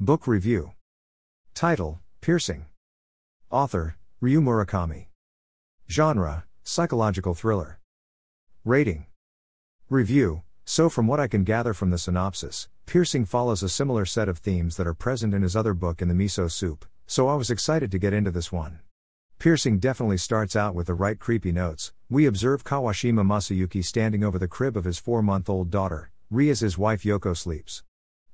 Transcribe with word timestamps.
Book 0.00 0.28
Review 0.28 0.74
Title 1.54 1.98
Piercing 2.20 2.66
Author 3.50 3.96
Ryu 4.20 4.40
Murakami 4.40 5.06
Genre 5.90 6.44
Psychological 6.62 7.34
Thriller 7.34 7.80
Rating 8.64 9.06
Review 9.90 10.42
So, 10.64 10.88
from 10.88 11.08
what 11.08 11.18
I 11.18 11.26
can 11.26 11.42
gather 11.42 11.74
from 11.74 11.90
the 11.90 11.98
synopsis, 11.98 12.68
Piercing 12.86 13.24
follows 13.24 13.64
a 13.64 13.68
similar 13.68 14.04
set 14.04 14.28
of 14.28 14.38
themes 14.38 14.76
that 14.76 14.86
are 14.86 14.94
present 14.94 15.34
in 15.34 15.42
his 15.42 15.56
other 15.56 15.74
book 15.74 16.00
in 16.00 16.06
the 16.06 16.14
miso 16.14 16.48
soup, 16.48 16.84
so 17.08 17.26
I 17.26 17.34
was 17.34 17.50
excited 17.50 17.90
to 17.90 17.98
get 17.98 18.12
into 18.12 18.30
this 18.30 18.52
one. 18.52 18.78
Piercing 19.40 19.80
definitely 19.80 20.18
starts 20.18 20.54
out 20.54 20.76
with 20.76 20.86
the 20.86 20.94
right 20.94 21.18
creepy 21.18 21.50
notes. 21.50 21.92
We 22.08 22.24
observe 22.24 22.62
Kawashima 22.62 23.26
Masayuki 23.26 23.84
standing 23.84 24.22
over 24.22 24.38
the 24.38 24.46
crib 24.46 24.76
of 24.76 24.84
his 24.84 25.00
four 25.00 25.22
month 25.22 25.50
old 25.50 25.72
daughter, 25.72 26.12
Ri 26.30 26.50
as 26.50 26.60
his 26.60 26.78
wife 26.78 27.02
Yoko 27.02 27.36
sleeps. 27.36 27.82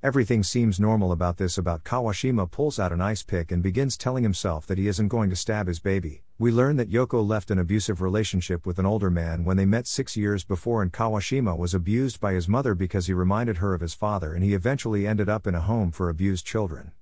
Everything 0.04 0.42
seems 0.42 0.78
normal 0.78 1.12
about 1.12 1.38
this. 1.38 1.56
About 1.56 1.82
Kawashima 1.82 2.50
pulls 2.50 2.78
out 2.78 2.92
an 2.92 3.00
ice 3.00 3.22
pick 3.22 3.50
and 3.50 3.62
begins 3.62 3.96
telling 3.96 4.22
himself 4.22 4.66
that 4.66 4.76
he 4.76 4.86
isn't 4.86 5.08
going 5.08 5.30
to 5.30 5.34
stab 5.34 5.66
his 5.66 5.80
baby. 5.80 6.24
We 6.38 6.52
learn 6.52 6.76
that 6.76 6.90
Yoko 6.90 7.26
left 7.26 7.50
an 7.50 7.58
abusive 7.58 8.02
relationship 8.02 8.66
with 8.66 8.78
an 8.78 8.84
older 8.84 9.08
man 9.08 9.46
when 9.46 9.56
they 9.56 9.64
met 9.64 9.86
six 9.86 10.14
years 10.14 10.44
before, 10.44 10.82
and 10.82 10.92
Kawashima 10.92 11.56
was 11.56 11.72
abused 11.72 12.20
by 12.20 12.34
his 12.34 12.46
mother 12.46 12.74
because 12.74 13.06
he 13.06 13.14
reminded 13.14 13.56
her 13.56 13.72
of 13.72 13.80
his 13.80 13.94
father, 13.94 14.34
and 14.34 14.44
he 14.44 14.52
eventually 14.52 15.06
ended 15.06 15.30
up 15.30 15.46
in 15.46 15.54
a 15.54 15.62
home 15.62 15.90
for 15.90 16.10
abused 16.10 16.44
children. 16.44 16.92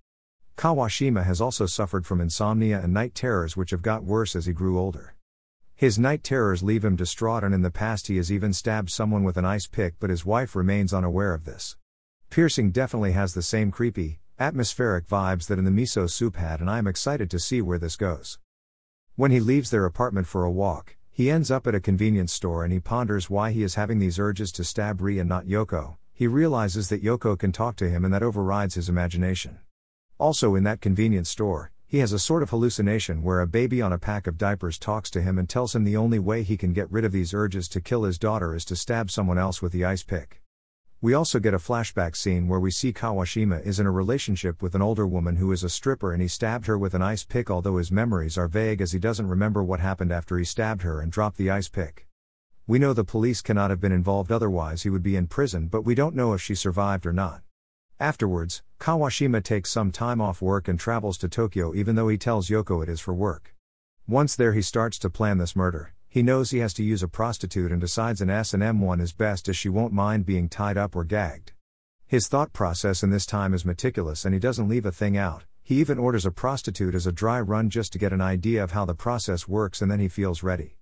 Kawashima 0.56 1.24
has 1.24 1.40
also 1.40 1.66
suffered 1.66 2.06
from 2.06 2.20
insomnia 2.20 2.80
and 2.80 2.94
night 2.94 3.16
terrors, 3.16 3.56
which 3.56 3.72
have 3.72 3.82
got 3.82 4.04
worse 4.04 4.36
as 4.36 4.46
he 4.46 4.52
grew 4.52 4.78
older. 4.78 5.16
His 5.74 5.98
night 5.98 6.22
terrors 6.22 6.62
leave 6.62 6.84
him 6.84 6.94
distraught, 6.94 7.42
and 7.42 7.52
in 7.52 7.62
the 7.62 7.70
past, 7.72 8.06
he 8.06 8.16
has 8.18 8.30
even 8.30 8.52
stabbed 8.52 8.90
someone 8.90 9.24
with 9.24 9.36
an 9.36 9.44
ice 9.44 9.66
pick, 9.66 9.94
but 9.98 10.08
his 10.08 10.24
wife 10.24 10.54
remains 10.54 10.94
unaware 10.94 11.34
of 11.34 11.46
this. 11.46 11.76
Piercing 12.32 12.70
definitely 12.70 13.12
has 13.12 13.34
the 13.34 13.42
same 13.42 13.70
creepy, 13.70 14.18
atmospheric 14.38 15.06
vibes 15.06 15.48
that 15.48 15.58
in 15.58 15.66
the 15.66 15.70
miso 15.70 16.08
soup 16.08 16.36
had, 16.36 16.60
and 16.60 16.70
I 16.70 16.78
am 16.78 16.86
excited 16.86 17.30
to 17.30 17.38
see 17.38 17.60
where 17.60 17.76
this 17.76 17.94
goes. 17.94 18.38
When 19.16 19.30
he 19.30 19.38
leaves 19.38 19.68
their 19.70 19.84
apartment 19.84 20.26
for 20.26 20.42
a 20.42 20.50
walk, 20.50 20.96
he 21.10 21.30
ends 21.30 21.50
up 21.50 21.66
at 21.66 21.74
a 21.74 21.78
convenience 21.78 22.32
store 22.32 22.64
and 22.64 22.72
he 22.72 22.80
ponders 22.80 23.28
why 23.28 23.50
he 23.50 23.62
is 23.62 23.74
having 23.74 23.98
these 23.98 24.18
urges 24.18 24.50
to 24.52 24.64
stab 24.64 25.02
Ri 25.02 25.18
and 25.18 25.28
not 25.28 25.44
Yoko. 25.44 25.98
He 26.14 26.26
realizes 26.26 26.88
that 26.88 27.04
Yoko 27.04 27.38
can 27.38 27.52
talk 27.52 27.76
to 27.76 27.90
him 27.90 28.02
and 28.02 28.14
that 28.14 28.22
overrides 28.22 28.76
his 28.76 28.88
imagination. 28.88 29.58
Also, 30.18 30.54
in 30.54 30.64
that 30.64 30.80
convenience 30.80 31.28
store, 31.28 31.70
he 31.86 31.98
has 31.98 32.14
a 32.14 32.18
sort 32.18 32.42
of 32.42 32.48
hallucination 32.48 33.22
where 33.22 33.42
a 33.42 33.46
baby 33.46 33.82
on 33.82 33.92
a 33.92 33.98
pack 33.98 34.26
of 34.26 34.38
diapers 34.38 34.78
talks 34.78 35.10
to 35.10 35.20
him 35.20 35.38
and 35.38 35.50
tells 35.50 35.74
him 35.74 35.84
the 35.84 35.98
only 35.98 36.18
way 36.18 36.42
he 36.42 36.56
can 36.56 36.72
get 36.72 36.90
rid 36.90 37.04
of 37.04 37.12
these 37.12 37.34
urges 37.34 37.68
to 37.68 37.82
kill 37.82 38.04
his 38.04 38.18
daughter 38.18 38.54
is 38.54 38.64
to 38.64 38.74
stab 38.74 39.10
someone 39.10 39.36
else 39.36 39.60
with 39.60 39.72
the 39.72 39.84
ice 39.84 40.02
pick. 40.02 40.41
We 41.02 41.14
also 41.14 41.40
get 41.40 41.52
a 41.52 41.58
flashback 41.58 42.14
scene 42.14 42.46
where 42.46 42.60
we 42.60 42.70
see 42.70 42.92
Kawashima 42.92 43.66
is 43.66 43.80
in 43.80 43.86
a 43.86 43.90
relationship 43.90 44.62
with 44.62 44.76
an 44.76 44.82
older 44.82 45.04
woman 45.04 45.34
who 45.34 45.50
is 45.50 45.64
a 45.64 45.68
stripper 45.68 46.12
and 46.12 46.22
he 46.22 46.28
stabbed 46.28 46.66
her 46.66 46.78
with 46.78 46.94
an 46.94 47.02
ice 47.02 47.24
pick, 47.24 47.50
although 47.50 47.78
his 47.78 47.90
memories 47.90 48.38
are 48.38 48.46
vague 48.46 48.80
as 48.80 48.92
he 48.92 49.00
doesn't 49.00 49.26
remember 49.26 49.64
what 49.64 49.80
happened 49.80 50.12
after 50.12 50.38
he 50.38 50.44
stabbed 50.44 50.82
her 50.82 51.00
and 51.00 51.10
dropped 51.10 51.38
the 51.38 51.50
ice 51.50 51.68
pick. 51.68 52.06
We 52.68 52.78
know 52.78 52.92
the 52.92 53.02
police 53.02 53.42
cannot 53.42 53.70
have 53.70 53.80
been 53.80 53.90
involved, 53.90 54.30
otherwise, 54.30 54.84
he 54.84 54.90
would 54.90 55.02
be 55.02 55.16
in 55.16 55.26
prison, 55.26 55.66
but 55.66 55.82
we 55.82 55.96
don't 55.96 56.14
know 56.14 56.34
if 56.34 56.40
she 56.40 56.54
survived 56.54 57.04
or 57.04 57.12
not. 57.12 57.42
Afterwards, 57.98 58.62
Kawashima 58.78 59.42
takes 59.42 59.72
some 59.72 59.90
time 59.90 60.20
off 60.20 60.40
work 60.40 60.68
and 60.68 60.78
travels 60.78 61.18
to 61.18 61.28
Tokyo 61.28 61.74
even 61.74 61.96
though 61.96 62.06
he 62.06 62.16
tells 62.16 62.48
Yoko 62.48 62.80
it 62.80 62.88
is 62.88 63.00
for 63.00 63.12
work. 63.12 63.56
Once 64.06 64.36
there 64.36 64.52
he 64.52 64.62
starts 64.62 65.00
to 65.00 65.10
plan 65.10 65.38
this 65.38 65.56
murder. 65.56 65.94
He 66.12 66.22
knows 66.22 66.50
he 66.50 66.58
has 66.58 66.74
to 66.74 66.84
use 66.84 67.02
a 67.02 67.08
prostitute 67.08 67.72
and 67.72 67.80
decides 67.80 68.20
an 68.20 68.28
S&M 68.28 68.82
one 68.82 69.00
is 69.00 69.14
best 69.14 69.48
as 69.48 69.56
she 69.56 69.70
won't 69.70 69.94
mind 69.94 70.26
being 70.26 70.46
tied 70.46 70.76
up 70.76 70.94
or 70.94 71.04
gagged. 71.04 71.52
His 72.06 72.28
thought 72.28 72.52
process 72.52 73.02
in 73.02 73.08
this 73.08 73.24
time 73.24 73.54
is 73.54 73.64
meticulous 73.64 74.26
and 74.26 74.34
he 74.34 74.38
doesn't 74.38 74.68
leave 74.68 74.84
a 74.84 74.92
thing 74.92 75.16
out. 75.16 75.44
He 75.62 75.76
even 75.76 75.98
orders 75.98 76.26
a 76.26 76.30
prostitute 76.30 76.94
as 76.94 77.06
a 77.06 77.12
dry 77.12 77.40
run 77.40 77.70
just 77.70 77.94
to 77.94 77.98
get 77.98 78.12
an 78.12 78.20
idea 78.20 78.62
of 78.62 78.72
how 78.72 78.84
the 78.84 78.94
process 78.94 79.48
works 79.48 79.80
and 79.80 79.90
then 79.90 80.00
he 80.00 80.08
feels 80.08 80.42
ready. 80.42 80.76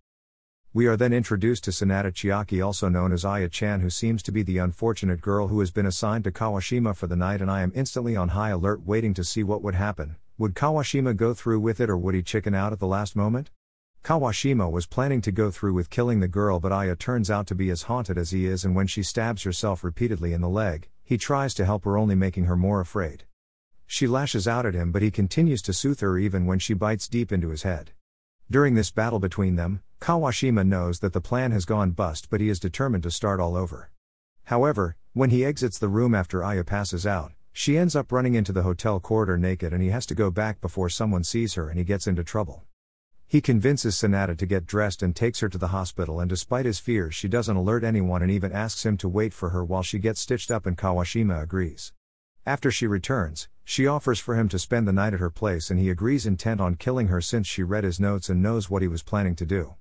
We 0.73 0.89
are 0.89 0.97
then 0.97 1.13
introduced 1.13 1.63
to 1.63 1.71
Sanada 1.71 2.11
Chiaki, 2.11 2.61
also 2.67 2.89
known 2.89 3.13
as 3.13 3.25
Aya 3.25 3.51
Chan, 3.51 3.83
who 3.83 3.91
seems 3.91 4.25
to 4.25 4.33
be 4.33 4.43
the 4.43 4.59
unfortunate 4.59 5.21
girl 5.21 5.47
who 5.47 5.61
has 5.61 5.71
been 5.71 5.87
assigned 5.87 6.25
to 6.25 6.33
Kawashima 6.33 6.97
for 6.97 7.07
the 7.07 7.15
night, 7.15 7.41
and 7.41 7.49
I 7.49 7.63
am 7.63 7.71
instantly 7.73 8.17
on 8.17 8.31
high 8.31 8.51
alert 8.51 8.85
waiting 8.85 9.15
to 9.15 9.23
see 9.23 9.45
what 9.45 9.63
would 9.63 9.77
happen. 9.77 10.17
Would 10.39 10.57
Kawashima 10.57 11.15
go 11.15 11.35
through 11.35 11.61
with 11.61 11.81
it 11.81 11.89
or 11.89 11.97
would 11.97 12.17
he 12.17 12.23
chicken 12.25 12.53
out 12.53 12.73
at 12.73 12.81
the 12.81 12.89
last 12.89 13.15
moment? 13.15 13.51
Kawashima 14.03 14.71
was 14.71 14.87
planning 14.87 15.21
to 15.21 15.31
go 15.31 15.51
through 15.51 15.75
with 15.75 15.91
killing 15.91 16.21
the 16.21 16.29
girl, 16.29 16.59
but 16.59 16.73
Aya 16.73 16.97
turns 16.97 17.31
out 17.31 17.47
to 17.49 17.55
be 17.55 17.71
as 17.71 17.83
haunted 17.83 18.17
as 18.17 18.31
he 18.31 18.47
is, 18.47 18.65
and 18.65 18.75
when 18.75 18.87
she 18.87 19.03
stabs 19.03 19.43
herself 19.43 19.85
repeatedly 19.85 20.33
in 20.33 20.41
the 20.41 20.49
leg, 20.49 20.89
he 21.05 21.19
tries 21.19 21.53
to 21.55 21.67
help 21.67 21.85
her, 21.85 21.99
only 21.99 22.15
making 22.15 22.47
her 22.47 22.57
more 22.57 22.81
afraid. 22.81 23.25
She 23.87 24.07
lashes 24.07 24.49
out 24.49 24.65
at 24.65 24.75
him, 24.75 24.91
but 24.91 25.03
he 25.03 25.11
continues 25.11 25.61
to 25.63 25.73
soothe 25.73 26.01
her 26.01 26.17
even 26.17 26.47
when 26.47 26.59
she 26.59 26.75
bites 26.75 27.09
deep 27.09 27.31
into 27.31 27.51
his 27.51 27.63
head. 27.63 27.91
During 28.51 28.75
this 28.75 28.91
battle 28.91 29.19
between 29.19 29.57
them, 29.57 29.83
Kawashima 30.01 30.67
knows 30.67 31.01
that 31.01 31.13
the 31.13 31.21
plan 31.21 31.53
has 31.53 31.65
gone 31.65 31.91
bust, 31.91 32.29
but 32.31 32.41
he 32.41 32.49
is 32.49 32.59
determined 32.59 33.03
to 33.03 33.11
start 33.11 33.39
all 33.39 33.55
over. 33.55 33.91
However, 34.45 34.97
when 35.13 35.31
he 35.31 35.45
exits 35.45 35.79
the 35.79 35.89
room 35.89 36.15
after 36.15 36.43
Aya 36.43 36.65
passes 36.65 37.07
out, 37.07 37.33
she 37.53 37.77
ends 37.77 37.95
up 37.95 38.11
running 38.11 38.35
into 38.35 38.53
the 38.53 38.63
hotel 38.63 38.99
corridor 38.99 39.37
naked 39.37 39.73
and 39.73 39.83
he 39.83 39.91
has 39.91 40.07
to 40.07 40.15
go 40.15 40.31
back 40.31 40.61
before 40.61 40.89
someone 40.89 41.23
sees 41.23 41.55
her 41.55 41.69
and 41.69 41.79
he 41.79 41.85
gets 41.85 42.07
into 42.07 42.25
trouble. 42.25 42.65
He 43.31 43.41
convinces 43.41 43.95
Sanada 43.95 44.37
to 44.37 44.45
get 44.45 44.67
dressed 44.67 45.05
and 45.05 45.15
takes 45.15 45.39
her 45.39 45.49
to 45.51 45.57
the 45.57 45.69
hospital, 45.69 46.19
and 46.19 46.29
despite 46.29 46.67
his 46.67 46.81
fears, 46.81 47.15
she 47.15 47.29
doesn't 47.29 47.55
alert 47.55 47.85
anyone 47.85 48.23
and 48.23 48.31
even 48.33 48.51
asks 48.51 48.85
him 48.85 48.97
to 48.97 49.09
wait 49.09 49.33
for 49.33 49.51
her 49.51 49.65
while 49.65 49.85
she 49.85 50.01
gets 50.01 50.21
stitched 50.21 50.51
up, 50.51 50.67
and 50.67 50.77
Kawashima 50.77 51.41
agrees. 51.41 51.93
After 52.45 52.73
she 52.73 52.89
returns, 52.89 53.49
she 53.63 53.87
offers 53.87 54.19
for 54.19 54.35
him 54.35 54.49
to 54.49 54.59
spend 54.59 54.89
the 54.89 54.93
night 54.93 55.15
at 55.15 55.21
her 55.21 55.31
place, 55.31 55.71
and 55.71 55.79
he 55.79 55.91
agrees, 55.91 56.27
intent 56.27 56.61
on 56.61 56.75
killing 56.75 57.07
her 57.07 57.21
since 57.21 57.47
she 57.47 57.63
read 57.63 57.85
his 57.85 58.01
notes 58.01 58.29
and 58.29 58.43
knows 58.43 58.69
what 58.69 58.83
he 58.83 58.89
was 58.89 59.05
planning 59.05 59.37
to 59.37 59.47
do. 59.47 59.77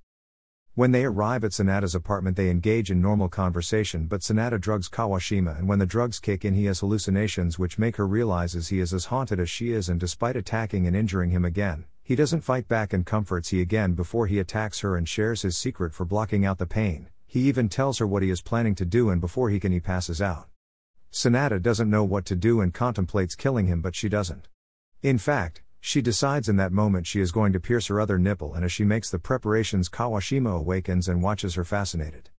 When 0.76 0.92
they 0.92 1.04
arrive 1.04 1.44
at 1.44 1.50
Sanada's 1.50 1.96
apartment, 1.96 2.38
they 2.38 2.52
engage 2.52 2.92
in 2.92 3.02
normal 3.02 3.30
conversation, 3.30 4.06
but 4.06 4.22
Sanada 4.22 4.62
drugs 4.62 4.90
Kawashima, 4.90 5.58
and 5.58 5.68
when 5.68 5.80
the 5.80 5.88
drugs 5.88 6.20
kick 6.20 6.46
in, 6.46 6.54
he 6.54 6.66
has 6.66 6.82
hallucinations 6.82 7.58
which 7.58 7.80
make 7.80 7.96
her 7.96 8.06
realizes 8.06 8.68
he 8.68 8.80
is 8.80 8.94
as 8.94 9.06
haunted 9.06 9.40
as 9.40 9.50
she 9.50 9.72
is, 9.72 9.90
and 9.90 10.00
despite 10.00 10.36
attacking 10.36 10.86
and 10.86 10.96
injuring 10.96 11.32
him 11.32 11.44
again, 11.44 11.86
he 12.10 12.16
doesn't 12.16 12.42
fight 12.42 12.68
back 12.68 12.92
and 12.92 13.06
comforts 13.06 13.50
he 13.50 13.62
again 13.62 13.94
before 13.94 14.26
he 14.26 14.40
attacks 14.40 14.80
her 14.80 14.98
and 14.98 15.08
shares 15.08 15.44
his 15.44 15.56
secret 15.56 15.94
for 15.94 16.06
blocking 16.06 16.44
out 16.44 16.58
the 16.58 16.66
pain. 16.66 17.08
He 17.28 17.42
even 17.42 17.70
tells 17.70 18.00
her 18.00 18.08
what 18.08 18.24
he 18.24 18.32
is 18.32 18.42
planning 18.42 18.74
to 18.74 18.84
do, 18.84 19.12
and 19.12 19.22
before 19.22 19.52
he 19.52 19.60
can, 19.60 19.72
he 19.72 19.80
passes 19.80 20.20
out. 20.20 20.48
Sanada 21.12 21.62
doesn't 21.62 21.88
know 21.88 22.04
what 22.04 22.26
to 22.26 22.36
do 22.36 22.62
and 22.62 22.74
contemplates 22.74 23.36
killing 23.36 23.68
him, 23.68 23.80
but 23.80 23.96
she 23.96 24.10
doesn't. 24.10 24.48
In 25.04 25.20
fact, 25.20 25.62
she 25.80 26.02
decides 26.02 26.50
in 26.50 26.56
that 26.56 26.72
moment 26.72 27.06
she 27.06 27.22
is 27.22 27.32
going 27.32 27.54
to 27.54 27.60
pierce 27.60 27.86
her 27.86 28.02
other 28.02 28.18
nipple, 28.18 28.56
and 28.56 28.66
as 28.66 28.72
she 28.72 28.84
makes 28.84 29.12
the 29.12 29.20
preparations, 29.20 29.88
Kawashima 29.88 30.58
awakens 30.58 31.08
and 31.08 31.22
watches 31.22 31.54
her 31.54 31.64
fascinated. 31.64 32.32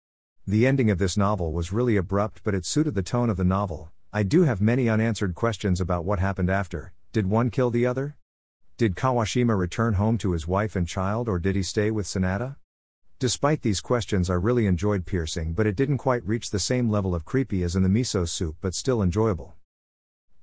The 0.49 0.67
ending 0.67 0.91
of 0.91 0.99
this 0.99 1.17
novel 1.17 1.53
was 1.53 1.73
really 1.73 1.97
abrupt, 1.97 2.41
but 2.43 2.57
it 2.57 2.67
suited 2.67 2.97
the 2.97 3.05
tone 3.05 3.31
of 3.31 3.37
the 3.37 3.45
novel. 3.45 3.93
I 4.13 4.25
do 4.25 4.43
have 4.43 4.61
many 4.61 4.89
unanswered 4.89 5.37
questions 5.37 5.81
about 5.81 6.05
what 6.05 6.19
happened 6.19 6.51
after. 6.51 6.93
Did 7.13 7.29
one 7.29 7.51
kill 7.51 7.71
the 7.71 7.87
other? 7.87 8.17
Did 8.81 8.97
Kawashima 8.97 9.59
return 9.59 9.93
home 9.93 10.17
to 10.17 10.33
his 10.33 10.49
wife 10.49 10.75
and 10.75 10.89
child, 10.89 11.29
or 11.29 11.39
did 11.39 11.55
he 11.55 11.63
stay 11.63 11.91
with 11.91 12.07
Sanada? 12.07 12.57
Despite 13.19 13.61
these 13.61 13.83
questions, 13.83 14.31
I 14.31 14.35
really 14.37 14.65
enjoyed 14.65 15.05
Piercing, 15.05 15.53
but 15.53 15.67
it 15.67 15.77
didn't 15.77 15.99
quite 15.99 16.25
reach 16.25 16.49
the 16.49 16.59
same 16.59 16.89
level 16.89 17.15
of 17.15 17.27
creepy 17.27 17.63
as 17.63 17.77
in 17.77 17.83
the 17.83 17.91
miso 17.91 18.27
soup, 18.27 18.57
but 18.63 18.75
still 18.75 19.03
enjoyable. 19.03 19.53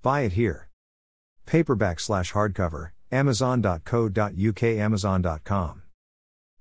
Buy 0.03 0.21
it 0.21 0.33
here. 0.33 0.69
Paperback 1.47 1.99
slash 1.99 2.33
hardcover, 2.33 2.91
amazon.co.uk 3.11 4.63
amazon.com. 4.63 5.81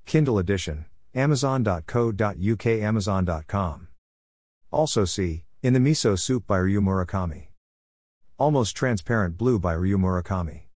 Kindle 0.07 0.39
edition, 0.39 0.87
amazon.co.uk 1.15 2.67
amazon.com. 2.67 3.89
Also 4.73 5.05
see, 5.05 5.45
In 5.63 5.75
the 5.75 5.79
Miso 5.79 6.19
Soup 6.19 6.47
by 6.47 6.57
Ryu 6.57 6.81
Murakami. 6.81 7.49
Almost 8.39 8.75
Transparent 8.75 9.37
Blue 9.37 9.59
by 9.59 9.75
Ryu 9.75 9.99
Murakami. 9.99 10.63